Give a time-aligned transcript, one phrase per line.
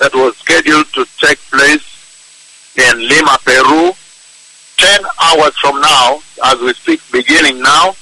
[0.00, 1.84] that was scheduled to take place
[2.76, 3.92] in Lima, Peru,
[4.76, 7.94] 10 hours from now, as we speak, beginning now,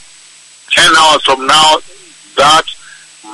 [0.70, 1.78] 10 hours from now,
[2.36, 2.64] that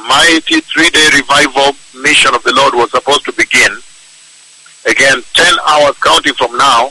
[0.08, 3.72] mighty three-day revival mission of the Lord was supposed to begin.
[4.86, 6.90] Again, 10 hours counting from now,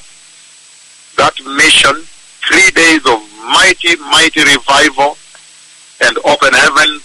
[1.18, 1.96] that mission,
[2.43, 5.18] three days of mighty, mighty revival
[6.04, 7.00] and open heaven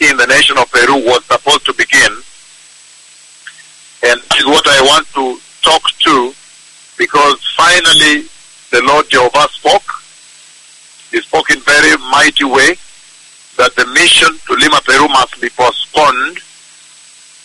[0.00, 2.22] in the nation of Peru was supposed to begin.
[4.02, 6.32] And is what I want to talk to
[6.96, 8.28] because finally
[8.70, 9.82] the Lord Jehovah spoke.
[11.10, 12.76] He spoke in very mighty way
[13.56, 16.38] that the mission to Lima, Peru must be postponed.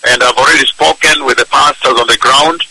[0.06, 2.62] And I've already spoken with the pastors on the ground.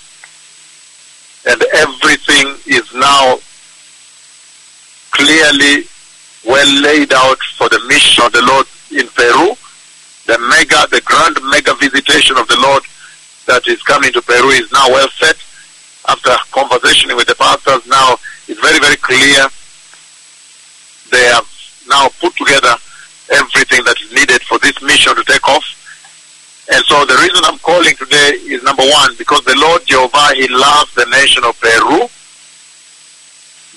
[1.44, 3.38] And everything is now
[5.10, 5.84] clearly
[6.46, 9.56] well laid out for the mission of the Lord in Peru.
[10.26, 12.84] The mega, the grand mega visitation of the Lord
[13.46, 15.36] that is coming to Peru is now well set.
[16.08, 18.16] After conversation with the pastors, now
[18.48, 19.46] it's very, very clear.
[21.10, 21.46] They have
[21.88, 22.74] now put together
[23.32, 25.64] everything that is needed for this mission to take off.
[26.72, 30.48] And so the reason I'm calling today is number one, because the Lord Jehovah, He
[30.48, 32.08] loves the nation of Peru,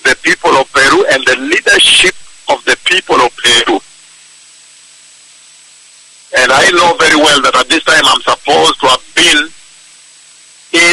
[0.04, 2.16] the people of Peru, and the leadership
[2.50, 3.80] of the people of Peru.
[6.38, 9.50] And I know very well that at this time I'm supposed to have been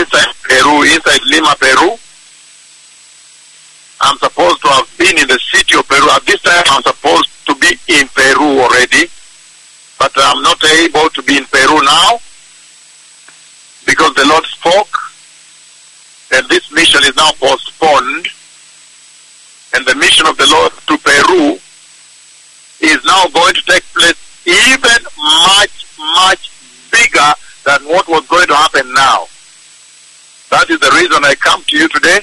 [0.02, 1.94] inside Peru, inside Lima, Peru.
[4.00, 6.10] I'm supposed to have been in the city of Peru.
[6.10, 9.06] At this time I'm supposed to be in Peru already.
[9.98, 12.18] But I'm not able to be in Peru now
[13.86, 14.98] because the Lord spoke
[16.34, 18.26] and this mission is now postponed
[19.74, 21.58] and the mission of the Lord to Peru
[22.80, 26.50] is now going to take place even much, much
[26.90, 27.32] bigger
[27.64, 29.28] than what was going to happen now.
[30.52, 32.20] That is the reason I come to you today.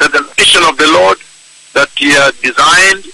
[0.00, 1.20] That the mission of the Lord
[1.76, 3.12] that He has designed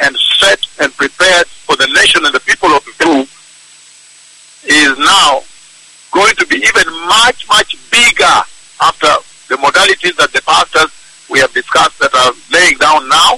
[0.00, 3.28] and set and prepared for the nation and the people of Peru
[4.64, 5.44] is now
[6.08, 8.36] going to be even much, much bigger
[8.80, 9.12] after
[9.52, 10.88] the modalities that the pastors
[11.28, 13.36] we have discussed that are laying down now.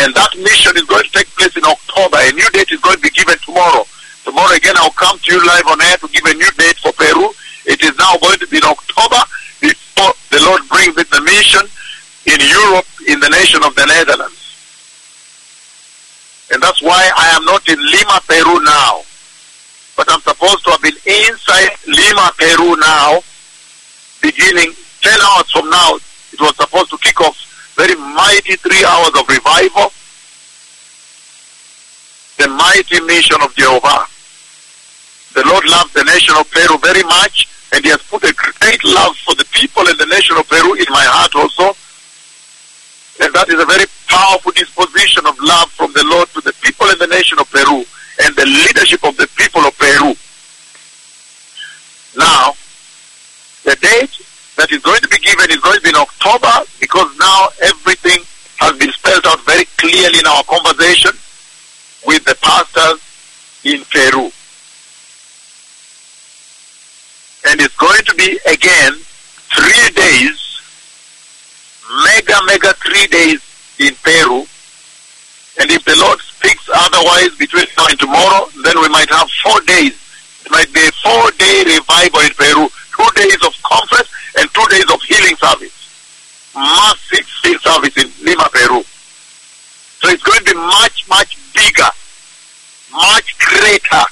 [0.00, 2.16] And that mission is going to take place in October.
[2.16, 3.84] A new date is going to be given tomorrow.
[4.24, 6.92] Tomorrow again I'll come to you live on air to give a new date for
[6.92, 7.32] Peru.
[7.66, 9.20] It is now going to be in October
[9.60, 11.64] before the Lord brings it the mission
[12.26, 14.40] in Europe in the nation of the Netherlands.
[16.52, 19.02] And that's why I am not in Lima, Peru now.
[19.96, 23.20] But I'm supposed to have been inside Lima, Peru now,
[24.22, 24.72] beginning
[25.02, 25.96] 10 hours from now.
[26.32, 27.36] It was supposed to kick off
[27.76, 29.92] very mighty three hours of revival.
[32.40, 34.08] The mighty mission of Jehovah.
[35.34, 38.82] The Lord loves the nation of Peru very much, and He has put a great
[38.82, 41.76] love for the people in the nation of Peru in my heart also.
[43.20, 46.88] And that is a very powerful disposition of love from the Lord to the people
[46.88, 47.84] and the nation of Peru
[48.24, 50.16] and the leadership of the people of Peru.
[52.16, 52.54] Now,
[53.64, 54.16] the date
[54.56, 58.24] that is going to be given is going to be in October because now everything
[58.58, 61.12] has been spelled out very clearly in our conversation
[62.06, 63.00] with the pastors
[63.64, 64.32] in Peru.
[67.48, 68.92] And it's going to be again
[69.52, 70.49] three days,
[72.04, 73.40] mega, mega three days
[73.78, 74.46] in Peru.
[75.60, 79.60] And if the Lord speaks otherwise between now and tomorrow, then we might have four
[79.62, 79.96] days.
[80.44, 84.08] It might be a four day revival in Peru, two days of conference
[84.38, 85.74] and two days of healing service.
[86.54, 88.82] Massive field service in Lima, Peru.
[90.00, 91.90] So it's going to be much, much bigger,
[92.92, 94.04] much greater.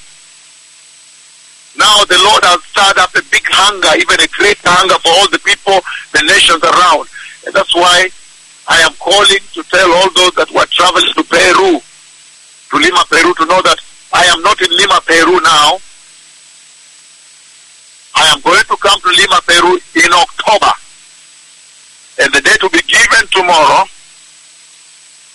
[1.79, 5.29] Now the Lord has stirred up a big hunger, even a great hunger for all
[5.31, 5.81] the people,
[6.13, 7.09] the nations around.
[7.49, 8.11] And that's why
[8.69, 13.33] I am calling to tell all those that were traveling to Peru, to Lima, Peru,
[13.41, 13.81] to know that
[14.13, 15.81] I am not in Lima, Peru now.
[18.21, 20.73] I am going to come to Lima, Peru in October.
[22.21, 23.89] And the date will be given tomorrow.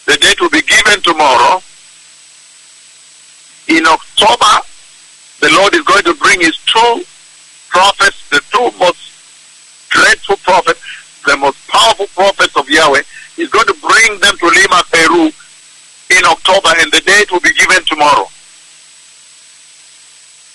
[0.05, 1.63] The date will be given tomorrow.
[3.69, 4.53] In October,
[5.41, 7.01] the Lord is going to bring his two
[7.69, 9.01] prophets, the two most
[9.89, 10.81] dreadful prophets,
[11.25, 12.69] the most powerful prophets of
[13.35, 15.31] He's going to bring them to Lima, Peru
[16.11, 18.27] in October, and the date will be given tomorrow.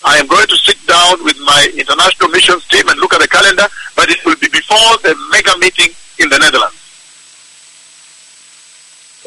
[0.05, 3.29] I am going to sit down with my international missions team and look at the
[3.29, 3.67] calendar,
[3.97, 6.77] but it will be before the mega meeting in the Netherlands.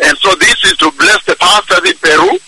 [0.04, 2.40] And so this is to bless the pastors in Peru,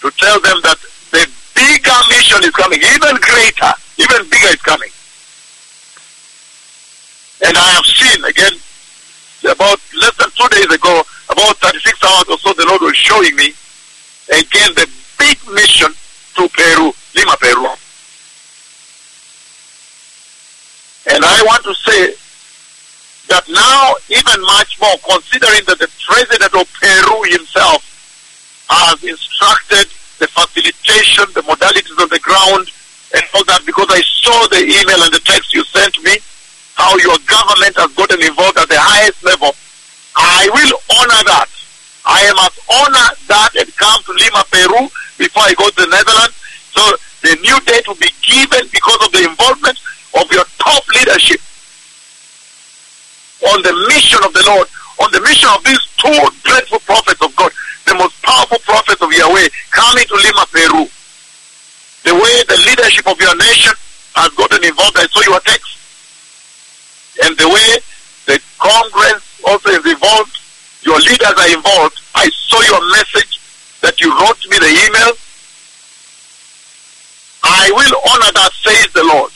[0.00, 0.78] to tell them that
[1.12, 4.90] the bigger mission is coming, even greater, even bigger is coming.
[7.46, 8.58] And I have seen again
[9.46, 13.34] about less than two days ago, about 36 hours or so, the Lord was showing
[13.36, 13.54] me
[14.28, 14.88] again the
[15.18, 15.90] big mission
[16.36, 17.70] to Peru, Lima, Peru.
[21.08, 22.14] And I want to say
[23.28, 27.82] that now, even much more, considering that the president of Peru himself
[28.68, 29.86] has instructed
[30.18, 32.66] the facilitation, the modalities on the ground,
[33.14, 36.18] and all that, because I saw the email and the text you sent me,
[36.76, 39.52] how your government has gotten involved at the highest level.
[40.14, 41.48] I will honor that.
[42.04, 44.86] I must honor that and come to Lima, Peru
[45.18, 46.36] before I go to the Netherlands.
[46.76, 46.84] So
[47.24, 49.80] the new date will be given because of the involvement
[50.20, 51.40] of your top leadership
[53.52, 54.68] on the mission of the Lord,
[55.00, 57.52] on the mission of these two dreadful prophets of God,
[57.88, 60.84] the most powerful prophets of Yahweh, coming to Lima, Peru.
[62.04, 63.72] The way the leadership of your nation
[64.14, 65.75] has gotten involved, I saw your text.
[67.26, 67.70] And the way
[68.30, 70.30] the Congress also is involved,
[70.86, 71.98] your leaders are involved.
[72.14, 73.42] I saw your message
[73.82, 75.10] that you wrote me the email.
[77.42, 79.34] I will honor that, says the Lord.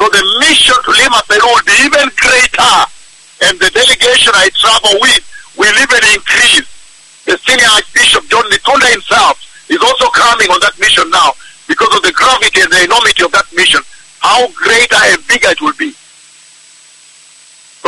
[0.00, 2.76] So the mission to Lima, Peru will be even greater.
[3.44, 5.20] And the delegation I travel with
[5.60, 6.64] will even increase.
[7.28, 9.36] The senior Archbishop John Litunda himself
[9.68, 11.36] is also coming on that mission now
[11.68, 13.84] because of the gravity and the enormity of that mission.
[14.24, 15.92] How greater and bigger it will be.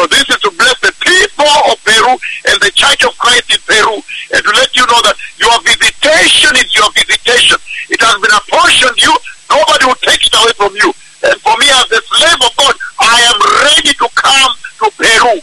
[0.06, 2.12] This is to bless the people of Peru
[2.49, 4.02] and the Church of Christ in Peru
[4.32, 7.58] and to let you know that your visitation is your visitation.
[7.90, 9.12] It has been apportioned you.
[9.50, 10.90] Nobody will take it away from you.
[11.28, 13.38] And for me as the slave of God, I am
[13.69, 14.52] ready to come
[14.82, 15.34] to Peru.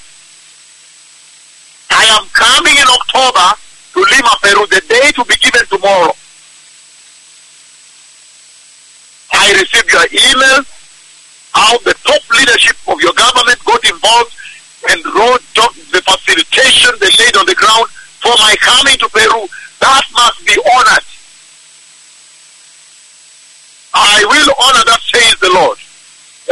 [1.94, 3.48] I am coming in October
[3.94, 4.66] to Lima, Peru.
[4.68, 6.14] The date will be given tomorrow.
[9.32, 10.66] I received your email,
[11.54, 14.34] how the top leadership of your government got involved
[14.90, 17.88] and wrote the facilitation they laid on the ground
[18.22, 19.48] for my coming to Peru.
[19.80, 21.06] That must be honored.
[23.94, 25.78] I will honor that, says the Lord.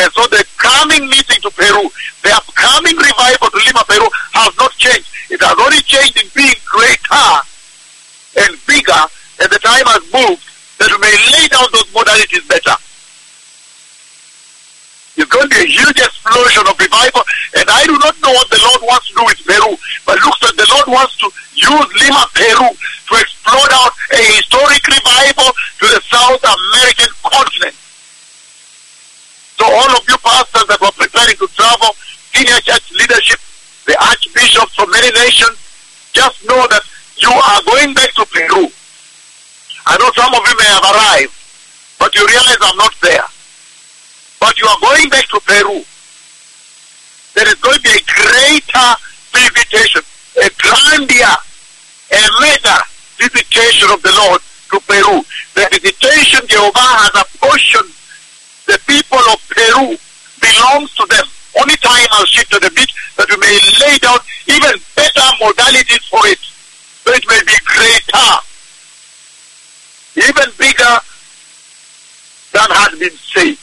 [0.01, 1.89] And so the coming meeting to Peru,
[2.23, 5.07] the upcoming revival to Lima, Peru has not changed.
[5.29, 7.29] It has only changed in being greater
[8.41, 9.03] and bigger,
[9.39, 9.49] and
[10.17, 10.41] moved
[10.81, 12.77] that we may lay down those modalities better.
[15.17, 17.25] It's going to be a huge explosion of revival,
[17.57, 19.73] and I do not know what the Lord wants to do with Peru,
[20.05, 21.27] but looks like the Lord wants to
[21.57, 25.49] use Lima, Peru to explode out a historic revival
[25.81, 27.73] to the South American continent.
[29.57, 31.97] So all of you pastors that were preparing to travel,
[32.29, 33.41] senior church leadership,
[33.89, 35.57] the archbishops from many nations,
[36.13, 36.85] just know that
[37.17, 38.69] you are going back to Peru.
[39.89, 41.33] I know some of you may have arrived,
[41.99, 43.25] but you realize I'm not there.
[44.39, 45.81] But you are going back to Peru.
[47.33, 48.89] There is going to be a greater
[49.33, 50.01] visitation,
[50.37, 51.35] a grandier,
[52.13, 52.77] a mega
[53.17, 54.41] visitation of the Lord
[54.71, 55.21] to Peru.
[55.53, 57.93] The visitation Jehovah has apportioned
[58.65, 59.97] the people of Peru
[60.41, 61.25] belongs to them.
[61.57, 66.05] Only time I'll shift to the beach that we may lay down even better modalities
[66.09, 66.37] for it.
[67.01, 68.29] So it may be greater,
[70.17, 70.95] even bigger
[72.53, 73.57] than has been said.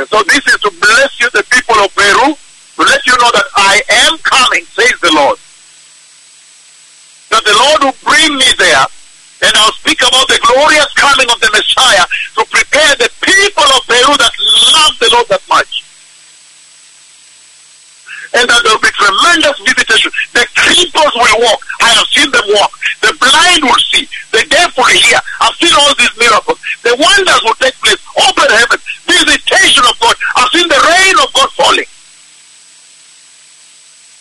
[0.00, 3.30] And so this is to bless you, the people of Peru, to let you know
[3.36, 5.36] that I am coming, says the Lord.
[7.28, 8.88] That the Lord will bring me there
[9.42, 12.06] and I'll speak about the glorious coming of the Messiah
[12.38, 14.32] to prepare the people of Peru that
[14.72, 15.84] love the Lord that much.
[18.32, 19.60] And that there will be tremendous.
[20.82, 21.60] Cripples will walk.
[21.80, 22.72] I have seen them walk.
[23.02, 24.08] The blind will see.
[24.34, 25.18] The deaf will hear.
[25.40, 26.58] I've seen all these miracles.
[26.82, 28.02] The wonders will take place.
[28.18, 28.78] Open heaven.
[29.06, 30.16] Visitation of God.
[30.36, 31.90] I've seen the rain of God falling.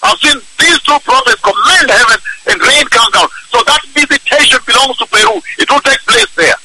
[0.03, 2.19] I've seen these two prophets command heaven
[2.53, 3.29] and rain come down.
[3.49, 5.41] So that visitation belongs to Peru.
[5.57, 6.57] It will take place there.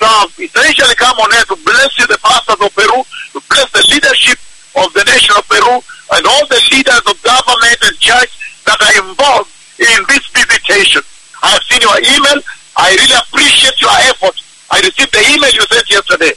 [0.00, 3.04] So I've essentially come on earth to bless you, the pastors of Peru,
[3.36, 4.38] to bless the leadership
[4.76, 5.80] of the nation of Peru,
[6.16, 8.32] and all the leaders of government and church
[8.66, 11.02] that are involved in this visitation.
[11.42, 12.40] I have seen your email.
[12.76, 14.36] I really appreciate your effort.
[14.70, 16.32] I received the email you sent yesterday.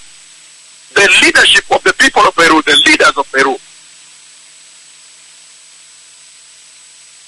[0.95, 3.55] The leadership of the people of Peru, the leaders of Peru.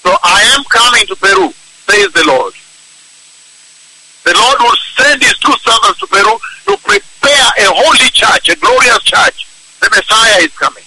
[0.04, 1.52] So I am coming to Peru,
[1.88, 2.52] says the Lord.
[4.24, 6.36] The Lord will send his two servants to Peru
[6.68, 9.48] to prepare a holy church, a glorious church.
[9.80, 10.84] The Messiah is coming.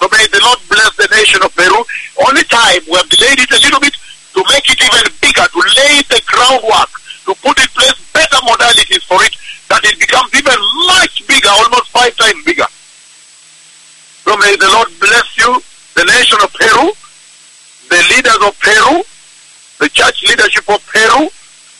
[0.00, 1.84] So may the Lord bless the nation of Peru.
[2.26, 3.96] Only time we have delayed it a little bit
[4.32, 6.90] to make it even bigger, to lay the groundwork,
[7.26, 8.02] to put in place
[19.92, 21.28] church leadership of Peru,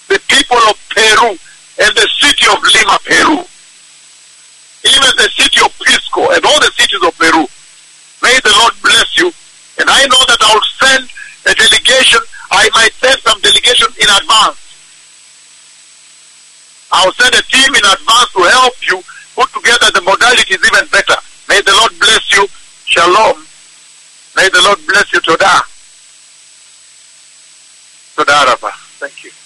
[0.09, 1.37] the people of Peru,
[1.79, 3.39] and the city of Lima, Peru.
[4.85, 7.47] Even the city of Pisco and all the cities of Peru.
[8.23, 9.33] May the Lord bless you.
[9.79, 11.09] And I know that I'll send
[11.47, 12.21] a delegation.
[12.51, 14.59] I might send some delegation in advance.
[16.93, 19.03] I'll send a team in advance to help you
[19.35, 21.17] put together the modalities even better.
[21.49, 22.47] May the Lord bless you.
[22.85, 23.47] Shalom.
[24.37, 25.21] May the Lord bless you.
[25.21, 25.63] Toda.
[28.17, 28.71] Toda Rabba.
[29.01, 29.42] Thank you.